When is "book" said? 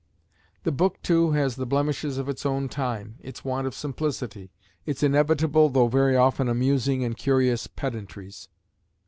0.71-0.99